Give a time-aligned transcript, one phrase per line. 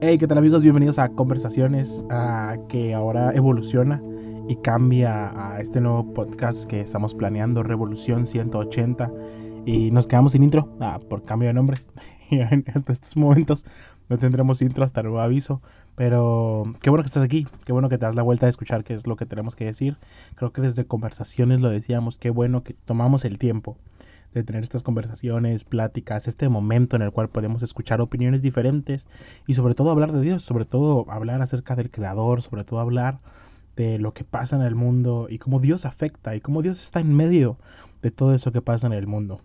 [0.00, 0.62] Hey, ¿qué tal amigos?
[0.62, 2.04] Bienvenidos a Conversaciones,
[2.68, 4.00] que ahora evoluciona
[4.46, 9.10] y cambia a este nuevo podcast que estamos planeando, Revolución 180.
[9.66, 11.78] Y nos quedamos sin intro ah, por cambio de nombre.
[12.30, 13.64] Y en estos momentos
[14.08, 15.62] no tendremos intro hasta nuevo aviso.
[15.96, 18.84] Pero qué bueno que estás aquí, qué bueno que te das la vuelta a escuchar
[18.84, 19.96] qué es lo que tenemos que decir.
[20.36, 23.76] Creo que desde Conversaciones lo decíamos, qué bueno que tomamos el tiempo
[24.34, 29.06] de tener estas conversaciones, pláticas, este momento en el cual podemos escuchar opiniones diferentes
[29.46, 33.20] y sobre todo hablar de Dios, sobre todo hablar acerca del Creador, sobre todo hablar
[33.76, 37.00] de lo que pasa en el mundo y cómo Dios afecta y cómo Dios está
[37.00, 37.56] en medio
[38.02, 39.40] de todo eso que pasa en el mundo.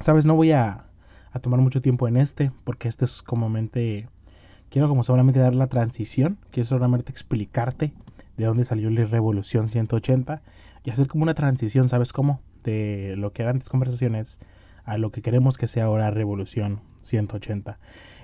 [0.00, 0.84] Sabes, no voy a,
[1.32, 4.08] a tomar mucho tiempo en este porque este es comúnmente,
[4.70, 7.92] quiero como solamente dar la transición, quiero solamente explicarte
[8.36, 10.42] de dónde salió la Revolución 180
[10.84, 12.40] y hacer como una transición, ¿sabes cómo?
[12.66, 14.40] De lo que eran antes conversaciones
[14.84, 17.78] a lo que queremos que sea ahora Revolución 180.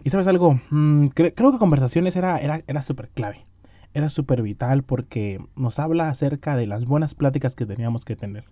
[0.04, 3.46] Y sabes algo, mm, creo que conversaciones era, era, era súper clave,
[3.94, 8.44] era súper vital porque nos habla acerca de las buenas pláticas que teníamos que tener,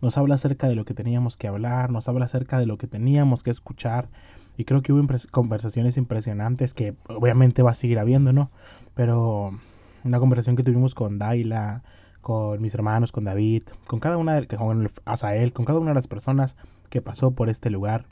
[0.00, 2.86] nos habla acerca de lo que teníamos que hablar, nos habla acerca de lo que
[2.86, 4.08] teníamos que escuchar.
[4.56, 8.50] Y creo que hubo conversaciones impresionantes que obviamente va a seguir habiendo, ¿no?
[8.94, 9.56] Pero
[10.02, 11.82] una conversación que tuvimos con Daila,
[12.20, 15.96] con mis hermanos, con David, con cada una, de, con Asael, con cada una de
[15.96, 16.56] las personas
[16.90, 18.06] que pasó por este lugar.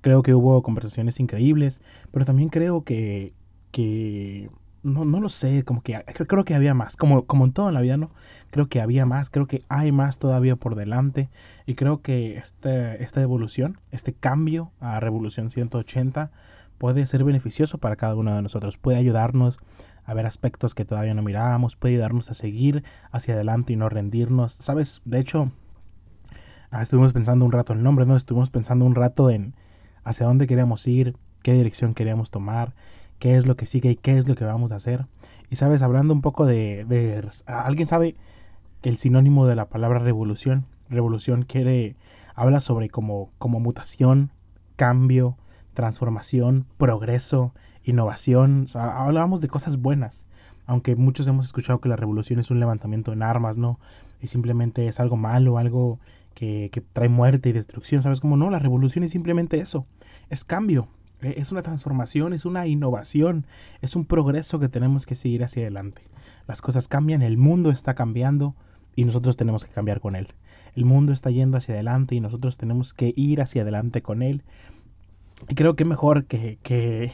[0.00, 3.34] Creo que hubo conversaciones increíbles, pero también creo que,
[3.70, 4.50] que
[4.82, 7.74] no, no lo sé, como que creo, que había más, como, como en todo en
[7.74, 8.10] la vida, ¿no?
[8.50, 11.28] Creo que había más, creo que hay más todavía por delante
[11.66, 16.30] y creo que este, esta evolución, este cambio a Revolución 180
[16.78, 19.58] puede ser beneficioso para cada uno de nosotros, puede ayudarnos
[20.04, 23.88] a ver aspectos que todavía no mirábamos, puede ayudarnos a seguir hacia adelante y no
[23.88, 24.52] rendirnos.
[24.54, 25.52] Sabes, de hecho,
[26.70, 28.16] ah, estuvimos pensando un rato en el nombre, ¿no?
[28.16, 29.54] Estuvimos pensando un rato en
[30.04, 32.74] hacia dónde queríamos ir, qué dirección queríamos tomar,
[33.18, 35.06] qué es lo que sigue y qué es lo que vamos a hacer.
[35.50, 38.16] Y sabes, hablando un poco de, de ¿alguien sabe
[38.82, 40.66] el sinónimo de la palabra revolución?
[40.88, 41.96] Revolución quiere,
[42.34, 44.30] habla sobre como, como mutación,
[44.76, 45.36] cambio,
[45.74, 47.54] transformación, progreso,
[47.90, 50.26] innovación, o hablábamos de cosas buenas,
[50.66, 53.78] aunque muchos hemos escuchado que la revolución es un levantamiento en armas, ¿no?
[54.22, 55.98] Y simplemente es algo malo, algo
[56.34, 58.50] que, que trae muerte y destrucción, ¿sabes cómo no?
[58.50, 59.86] La revolución es simplemente eso,
[60.28, 60.88] es cambio,
[61.22, 63.46] e, es una transformación, es una innovación,
[63.82, 66.02] es un progreso que tenemos que seguir hacia adelante.
[66.46, 68.54] Las cosas cambian, el mundo está cambiando
[68.96, 70.28] y nosotros tenemos que cambiar con él.
[70.74, 74.42] El mundo está yendo hacia adelante y nosotros tenemos que ir hacia adelante con él.
[75.48, 77.12] Y creo que mejor que, que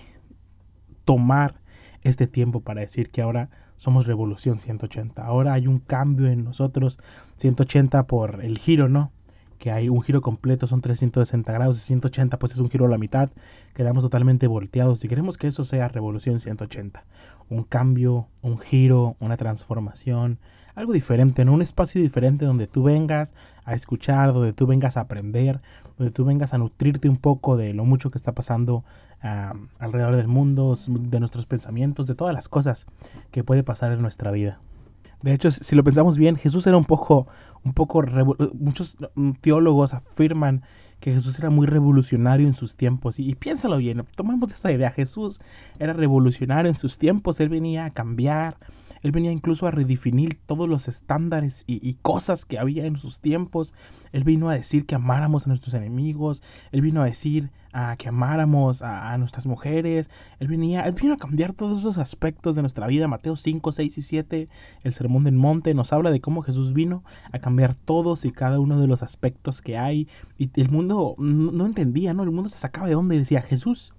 [1.06, 1.55] tomar
[2.03, 5.25] este tiempo para decir que ahora somos Revolución 180.
[5.25, 6.99] Ahora hay un cambio en nosotros,
[7.37, 9.12] 180 por el giro, ¿no?
[9.59, 12.89] Que hay un giro completo, son 360 grados, y 180 pues es un giro a
[12.89, 13.31] la mitad,
[13.75, 15.03] quedamos totalmente volteados.
[15.05, 17.05] Y queremos que eso sea Revolución 180,
[17.49, 20.38] un cambio, un giro, una transformación,
[20.75, 23.34] algo diferente, en un espacio diferente donde tú vengas
[23.65, 25.62] a escuchar, donde tú vengas a aprender,
[25.97, 28.84] donde tú vengas a nutrirte un poco de lo mucho que está pasando
[29.78, 32.87] alrededor del mundo, de nuestros pensamientos, de todas las cosas
[33.31, 34.60] que puede pasar en nuestra vida.
[35.22, 37.26] De hecho, si lo pensamos bien, Jesús era un poco,
[37.64, 38.03] un poco,
[38.54, 40.62] muchos mm, teólogos afirman
[41.00, 43.19] que Jesús era muy revolucionario en sus tiempos.
[43.19, 44.91] Y, y, piénsalo bien, tomemos esa idea.
[44.91, 45.41] Jesús
[45.78, 48.56] era revolucionario en sus tiempos, él venía a cambiar,
[49.06, 53.72] él venía incluso a redefinir todos los estándares y, cosas que había en sus tiempos.
[54.11, 56.43] Él vino a decir que amáramos a nuestros enemigos.
[56.72, 57.53] Él vino a decir
[57.99, 60.11] que amáramos a, nuestras mujeres.
[60.41, 63.06] Él, venía, él vino a cambiar todos esos aspectos de nuestra vida.
[63.06, 64.49] Mateo 5, 6 y 7,
[64.83, 68.59] el Sermón del Monte, nos habla de cómo Jesús vino a cambiar todos y cada
[68.59, 70.09] uno de los aspectos que hay.
[70.37, 72.25] Y el mundo no, entendía, ¿no?
[72.25, 73.94] El mundo se sacaba de donde y decía, Jesús,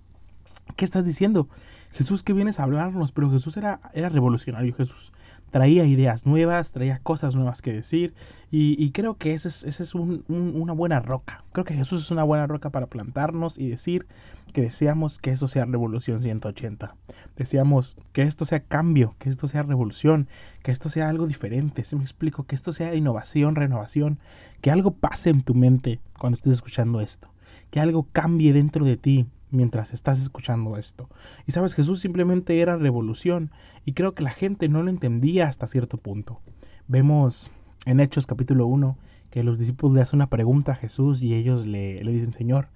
[0.75, 1.47] ¿qué estás diciendo?
[1.93, 5.11] Jesús que vienes a hablarnos, pero Jesús era, era revolucionario, Jesús
[5.51, 8.13] traía ideas nuevas, traía cosas nuevas que decir
[8.51, 11.43] y, creo que esa es, ese es una buena roca.
[11.51, 14.07] Creo que Jesús es una buena roca para plantarnos y decir
[14.53, 16.95] que deseamos que eso sea revolución 180.
[17.35, 20.27] Deseamos que esto sea cambio, que esto sea revolución,
[20.63, 21.83] que esto sea algo diferente.
[21.83, 24.17] Si me explico, que esto sea innovación, renovación,
[24.61, 27.29] que algo pase en tu mente cuando estés escuchando esto,
[27.69, 31.09] que algo cambie dentro de ti, mientras estás escuchando esto.
[31.45, 33.51] Y sabes, Jesús simplemente era revolución
[33.85, 36.41] y creo que la gente no lo entendía hasta cierto punto.
[36.87, 37.49] Vemos
[37.85, 38.97] en Hechos capítulo 1
[39.29, 42.69] que los discípulos le hacen una pregunta a Jesús y ellos le, le dicen, Señor,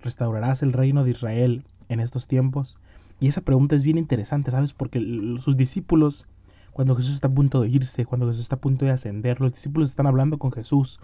[0.00, 2.78] ¿restaurarás el reino de Israel en estos tiempos?
[3.20, 4.72] Y esa pregunta es bien interesante, ¿sabes?
[4.72, 5.00] Porque
[5.40, 6.26] sus discípulos,
[6.72, 9.52] cuando Jesús está a punto de irse, cuando Jesús está a punto de ascender, los
[9.52, 11.00] discípulos están hablando con Jesús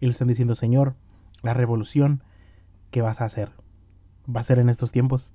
[0.00, 0.94] y le están diciendo, Señor,
[1.42, 2.22] la revolución
[2.90, 3.52] que vas a hacer
[4.34, 5.32] va a ser en estos tiempos.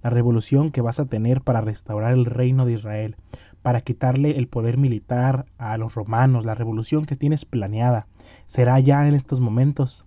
[0.00, 3.16] la revolución que vas a tener para restaurar el reino de Israel,
[3.62, 8.06] para quitarle el poder militar a los romanos, la revolución que tienes planeada,
[8.46, 10.04] será ya en estos momentos.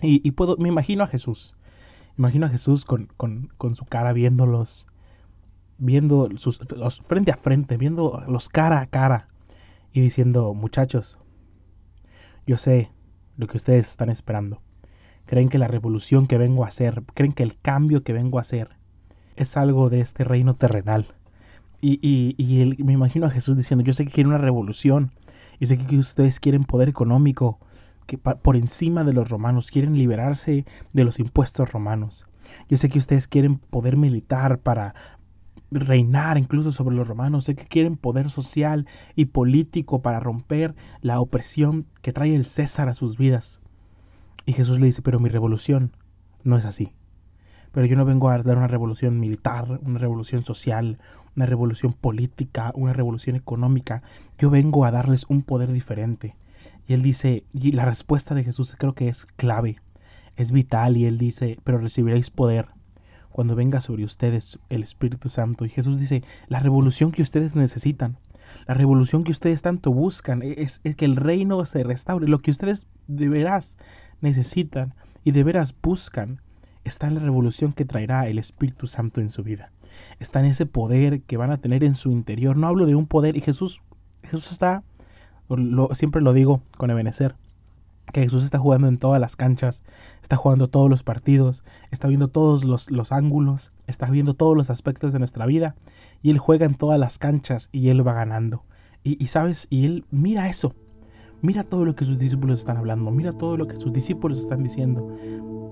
[0.00, 1.56] Y, puedo, me imagino a Jesús,
[2.16, 3.08] imagino a Jesús con,
[3.74, 4.86] su cara viéndolos,
[5.78, 6.60] viendo sus,
[7.02, 9.28] frente a frente, viendo los cara a cara
[9.92, 11.18] y diciendo, muchachos,
[12.46, 12.90] yo sé
[13.36, 14.62] lo que ustedes están esperando.
[15.30, 18.40] Creen que la revolución que vengo a hacer, creen que el cambio que vengo a
[18.40, 18.70] hacer
[19.36, 21.14] es algo de este reino terrenal.
[21.80, 25.12] Y, y, me imagino a Jesús diciendo, yo sé que quieren una revolución,
[25.60, 27.60] y sé que ustedes quieren poder económico
[28.06, 32.26] que por encima de los romanos, quieren liberarse de los impuestos romanos.
[32.68, 34.96] Yo sé que ustedes quieren poder militar para
[35.70, 38.84] reinar incluso sobre los romanos, sé que quieren poder social
[39.14, 43.60] y político para romper la opresión que trae el César a sus vidas.
[44.50, 45.92] Y Jesús le dice, pero mi revolución
[46.42, 46.92] no es así.
[47.70, 50.98] Pero yo no vengo a dar una revolución militar, una revolución social,
[51.36, 54.02] una revolución política, una revolución económica.
[54.38, 56.34] Yo vengo a darles un poder diferente.
[56.88, 59.78] Y él dice, y la respuesta de Jesús creo que es clave,
[60.34, 62.70] es vital, y él dice, pero recibiréis poder
[63.28, 65.64] cuando venga sobre ustedes el Espíritu Santo.
[65.64, 68.18] Y Jesús dice, la revolución que ustedes necesitan,
[68.66, 72.26] la revolución que ustedes tanto buscan, es, que el reino se restaure.
[72.26, 73.28] Lo que ustedes de
[74.20, 74.94] necesitan
[75.24, 76.40] y de veras buscan
[76.84, 79.70] está en la revolución que traerá el Espíritu Santo en su vida.
[80.18, 82.56] Está en ese poder que van a tener en su interior.
[82.56, 83.80] No hablo de un poder y Jesús,
[84.22, 84.82] Jesús está,
[85.48, 87.34] lo, siempre lo digo con Ebenezer,
[88.12, 89.82] que Jesús está jugando en todas las canchas,
[90.22, 94.70] está jugando todos los partidos, está viendo todos los, los, ángulos, está viendo todos los
[94.70, 95.76] aspectos de nuestra vida
[96.22, 98.64] y Él juega en todas las canchas y Él va ganando.
[99.04, 100.74] Y, y sabes, y Él mira eso,
[101.42, 104.62] mira todo lo que sus discípulos están hablando, mira todo lo que sus discípulos están
[104.62, 105.16] diciendo.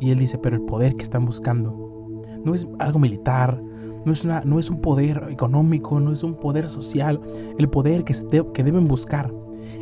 [0.00, 3.60] Y Él dice, pero el poder que están buscando no es algo militar,
[4.04, 7.20] no es, una, no es un poder económico, no es un poder social,
[7.58, 8.14] el poder que,
[8.54, 9.32] que deben buscar,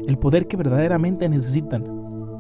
[0.07, 1.85] el poder que verdaderamente necesitan,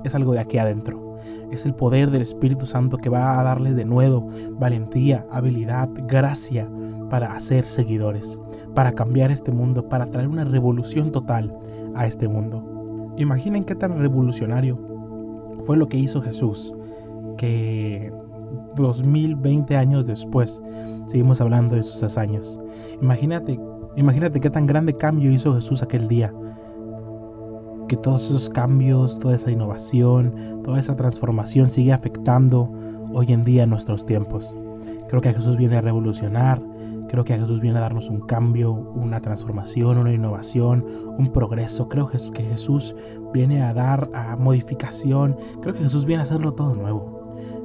[0.04, 1.04] es algo de aquí adentro.
[1.52, 4.28] Es el poder del Espíritu Santo que va a darles de nuevo
[4.58, 6.68] valentía, habilidad, gracia
[7.08, 8.38] para hacer seguidores,
[8.74, 11.56] para cambiar este mundo, para traer una revolución total
[11.94, 12.75] a este mundo.
[13.16, 14.78] Imaginen qué tan revolucionario
[15.64, 16.74] fue lo que hizo Jesús,
[17.38, 18.12] que
[18.76, 20.62] 2020 años después
[21.06, 22.58] seguimos hablando de sus hazañas.
[23.00, 23.58] Imagínate,
[23.96, 26.32] imagínate qué tan grande cambio hizo Jesús aquel día.
[27.88, 32.70] Que todos esos cambios, toda esa innovación, toda esa transformación sigue afectando
[33.14, 34.54] hoy en día nuestros tiempos.
[35.08, 36.60] Creo que Jesús viene a revolucionar,
[37.08, 40.84] creo que Jesús viene a darnos un cambio, una transformación, una innovación,
[41.18, 41.88] un progreso.
[41.88, 42.94] Creo que Jesús
[43.32, 47.16] viene a dar a modificación, creo que Jesús viene a hacerlo todo nuevo.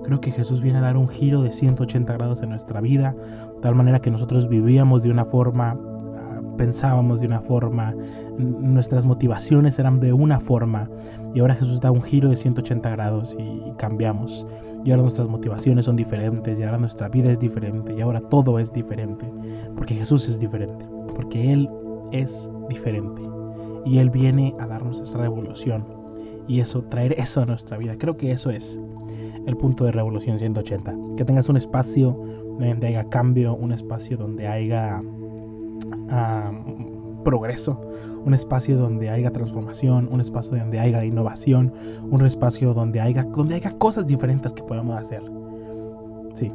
[0.03, 3.15] Creo que Jesús viene a dar un giro de 180 grados en nuestra vida,
[3.55, 7.93] de tal manera que nosotros vivíamos de una forma, ah, pensábamos de una forma,
[8.37, 10.89] nuestras motivaciones eran de una forma,
[11.33, 14.45] y ahora Jesús da un giro de 180 grados y cambiamos.
[14.83, 18.57] Y ahora nuestras motivaciones son diferentes, y ahora nuestra vida es diferente, y ahora todo
[18.59, 19.31] es diferente,
[19.75, 20.85] porque Jesús es diferente,
[21.15, 21.69] porque Él
[22.11, 23.21] es diferente,
[23.85, 25.85] y Él viene a darnos esa revolución,
[26.47, 27.95] y eso, traer eso a nuestra vida.
[27.97, 28.81] Creo que eso es
[29.45, 30.95] el punto de Revolución 180.
[31.17, 32.17] Que tengas un espacio
[32.59, 35.01] donde haya cambio, un espacio donde haya
[37.23, 37.79] progreso,
[38.25, 41.73] un espacio donde haya transformación, un espacio donde haya innovación,
[42.09, 45.21] un espacio donde haya, donde haya cosas diferentes que podamos hacer.
[46.35, 46.51] Sí,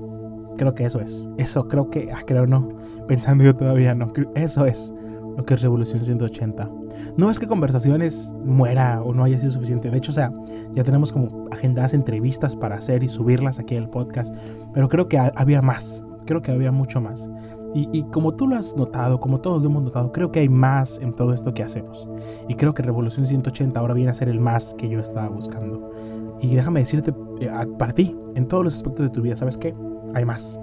[0.57, 1.29] creo que eso es.
[1.39, 2.69] Eso creo que, ah, creo no,
[3.09, 4.93] pensando yo todavía no, eso es
[5.37, 6.69] lo que es Revolución 180.
[7.17, 9.91] No es que conversaciones muera o no haya sido suficiente.
[9.91, 10.33] De hecho, o sea,
[10.75, 14.35] ya tenemos como agendadas entrevistas para hacer y subirlas aquí al podcast.
[14.75, 16.03] Pero creo que había más.
[16.27, 17.31] Creo que había mucho más.
[17.79, 20.99] Y, como tú lo has notado, como todos lo hemos notado, creo que hay más
[21.03, 22.09] en todo esto que hacemos.
[22.49, 25.93] Y creo que Revolución 180 ahora viene a ser el más que yo estaba buscando.
[26.41, 29.75] Y déjame decirte, eh, para ti, en todos los aspectos de tu vida, ¿sabes qué?
[30.15, 30.59] Hay más.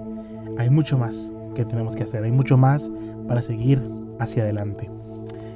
[0.58, 2.24] Hay mucho más que tenemos que hacer.
[2.24, 2.90] Hay mucho más
[3.28, 3.80] para seguir
[4.18, 4.90] hacia adelante.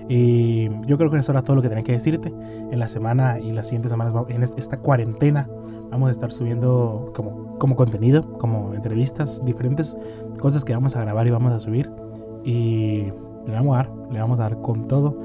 [0.08, 2.32] Y yo creo que eso era todo lo que tenía que decirte.
[2.70, 5.48] En la semana y las siguientes semanas, en esta cuarentena,
[5.90, 9.97] vamos a estar subiendo como, como contenido, como entrevistas, diferentes
[10.38, 11.90] cosas que vamos a grabar y vamos a subir.
[12.45, 13.12] Y
[13.47, 15.16] le vamos a dar, le vamos a dar con todo.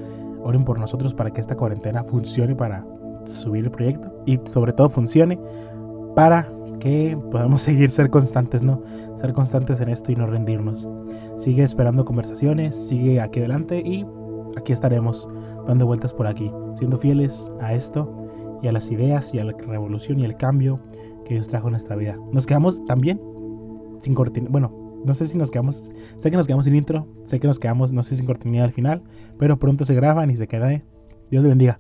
[0.44, 2.86] Oren por nosotros para que esta cuarentena funcione para
[3.26, 5.40] subir el proyecto y sobre todo funcione
[6.16, 8.82] para que podamos seguir ser constantes, ¿no?
[9.16, 10.88] Ser constantes en esto y no rendirnos.
[11.38, 14.06] Sigue esperando conversaciones, sigue aquí adelante y
[14.58, 15.28] aquí estaremos
[15.66, 18.23] dando vueltas por aquí, siendo fieles a esto
[18.64, 20.80] y a las ideas y a la revolución y el cambio
[21.26, 22.18] que Dios trajo en nuestra vida.
[22.32, 23.22] Nos quedamos también
[24.02, 24.72] sin cortina, bueno,
[25.06, 27.92] no sé si nos quedamos, sé que nos quedamos sin intro, sé que nos quedamos,
[27.92, 29.04] no sé, sin cortinilla al final,
[29.38, 30.84] pero pronto se graban y se queda, ¿eh?
[31.30, 31.80] Dios le bendiga.